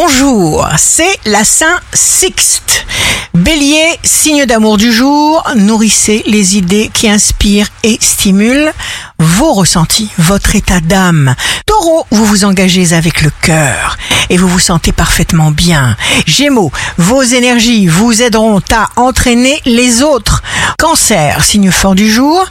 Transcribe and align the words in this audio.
bonjour, 0.00 0.68
c'est 0.76 1.18
la 1.24 1.42
Saint 1.42 1.80
Sixte. 1.92 2.86
Bélier, 3.34 3.98
signe 4.04 4.46
d'amour 4.46 4.76
du 4.76 4.92
jour, 4.92 5.42
nourrissez 5.56 6.22
les 6.26 6.56
idées 6.56 6.88
qui 6.92 7.08
inspirent 7.08 7.66
et 7.82 7.98
stimulent 8.00 8.72
vos 9.18 9.52
ressentis, 9.54 10.08
votre 10.16 10.54
état 10.54 10.78
d'âme. 10.78 11.34
Taureau, 11.66 12.06
vous 12.12 12.24
vous 12.24 12.44
engagez 12.44 12.92
avec 12.92 13.22
le 13.22 13.32
cœur 13.42 13.98
et 14.30 14.36
vous 14.36 14.46
vous 14.46 14.60
sentez 14.60 14.92
parfaitement 14.92 15.50
bien. 15.50 15.96
Gémeaux, 16.26 16.70
vos 16.96 17.22
énergies 17.22 17.88
vous 17.88 18.22
aideront 18.22 18.60
à 18.70 18.90
entraîner 19.00 19.60
les 19.64 20.02
autres. 20.04 20.44
Cancer, 20.78 21.42
signe 21.42 21.72
fort 21.72 21.96
du 21.96 22.08
jour, 22.08 22.46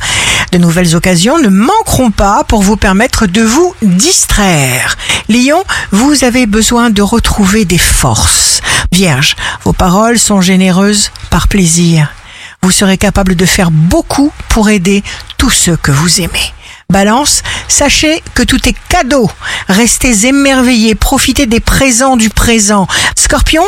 de 0.51 0.57
nouvelles 0.57 0.97
occasions 0.97 1.39
ne 1.39 1.49
manqueront 1.49 2.11
pas 2.11 2.43
pour 2.43 2.61
vous 2.61 2.75
permettre 2.75 3.25
de 3.25 3.41
vous 3.41 3.73
distraire. 3.81 4.97
Lion, 5.29 5.61
vous 5.91 6.23
avez 6.23 6.45
besoin 6.45 6.89
de 6.89 7.01
retrouver 7.01 7.65
des 7.65 7.77
forces. 7.77 8.61
Vierge, 8.93 9.35
vos 9.65 9.73
paroles 9.73 10.17
sont 10.17 10.39
généreuses 10.39 11.11
par 11.29 11.49
plaisir. 11.49 12.13
Vous 12.61 12.71
serez 12.71 12.97
capable 12.97 13.35
de 13.35 13.45
faire 13.45 13.69
beaucoup 13.69 14.31
pour 14.47 14.69
aider 14.69 15.03
tous 15.37 15.49
ceux 15.49 15.75
que 15.75 15.91
vous 15.91 16.21
aimez. 16.21 16.53
Balance, 16.89 17.43
sachez 17.67 18.23
que 18.33 18.43
tout 18.43 18.69
est 18.69 18.75
cadeau. 18.87 19.29
Restez 19.67 20.27
émerveillés, 20.27 20.95
profitez 20.95 21.45
des 21.45 21.59
présents 21.59 22.15
du 22.15 22.29
présent. 22.29 22.87
Scorpion, 23.17 23.63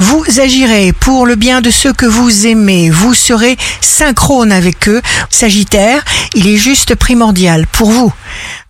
vous 0.00 0.24
agirez 0.40 0.92
pour 0.92 1.26
le 1.26 1.34
bien 1.34 1.60
de 1.60 1.70
ceux 1.70 1.92
que 1.92 2.06
vous 2.06 2.46
aimez. 2.46 2.90
Vous 2.90 3.14
serez 3.14 3.56
synchrone 3.80 4.52
avec 4.52 4.88
eux. 4.88 5.02
Sagittaire, 5.30 6.04
il 6.34 6.46
est 6.46 6.56
juste 6.56 6.94
primordial 6.94 7.66
pour 7.66 7.90
vous 7.90 8.12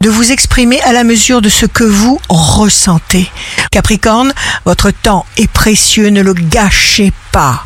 de 0.00 0.08
vous 0.08 0.32
exprimer 0.32 0.80
à 0.82 0.92
la 0.92 1.04
mesure 1.04 1.42
de 1.42 1.48
ce 1.48 1.66
que 1.66 1.84
vous 1.84 2.20
ressentez. 2.28 3.30
Capricorne, 3.70 4.32
votre 4.64 4.90
temps 4.90 5.26
est 5.36 5.50
précieux, 5.50 6.08
ne 6.08 6.22
le 6.22 6.34
gâchez 6.34 7.12
pas. 7.32 7.64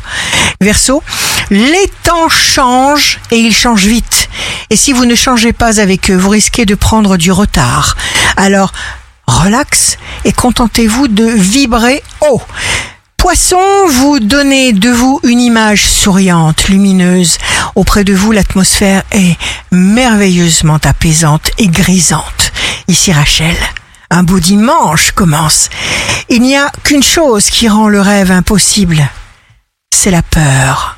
Verseau, 0.59 1.03
les 1.49 1.91
temps 2.03 2.29
changent 2.29 3.19
et 3.31 3.37
ils 3.37 3.55
changent 3.55 3.85
vite. 3.85 4.29
Et 4.69 4.75
si 4.75 4.93
vous 4.93 5.05
ne 5.05 5.15
changez 5.15 5.53
pas 5.53 5.79
avec 5.79 6.09
eux, 6.09 6.15
vous 6.15 6.29
risquez 6.29 6.65
de 6.65 6.75
prendre 6.75 7.17
du 7.17 7.31
retard. 7.31 7.95
Alors, 8.35 8.73
relax 9.27 9.97
et 10.25 10.33
contentez-vous 10.33 11.07
de 11.07 11.25
vibrer 11.25 12.03
haut. 12.21 12.41
Poisson, 13.23 13.87
vous 13.87 14.19
donnez 14.19 14.73
de 14.73 14.89
vous 14.89 15.21
une 15.23 15.39
image 15.39 15.85
souriante, 15.85 16.67
lumineuse. 16.67 17.37
Auprès 17.73 18.03
de 18.03 18.13
vous, 18.13 18.33
l'atmosphère 18.33 19.03
est 19.11 19.37
merveilleusement 19.71 20.79
apaisante 20.83 21.49
et 21.57 21.69
grisante. 21.69 22.51
Ici 22.89 23.13
Rachel, 23.13 23.55
un 24.09 24.23
beau 24.23 24.41
dimanche 24.41 25.13
commence. 25.13 25.69
Il 26.27 26.41
n'y 26.41 26.57
a 26.57 26.69
qu'une 26.83 27.01
chose 27.01 27.45
qui 27.45 27.69
rend 27.69 27.87
le 27.87 28.01
rêve 28.01 28.29
impossible. 28.29 29.01
C'est 29.95 30.11
la 30.11 30.21
peur. 30.21 30.92